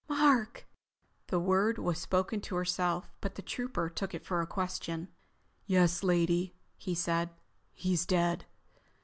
"Mark." 0.09 0.67
The 1.27 1.39
word 1.39 1.77
was 1.77 1.99
spoken 1.99 2.41
to 2.41 2.55
herself, 2.55 3.11
but 3.21 3.35
the 3.35 3.43
Trooper 3.43 3.87
took 3.87 4.15
it 4.15 4.25
for 4.25 4.41
a 4.41 4.47
question. 4.47 5.09
"Yes, 5.67 6.01
lady," 6.01 6.55
he 6.75 6.95
said. 6.95 7.29
"He's 7.71 8.07
dead. 8.07 8.45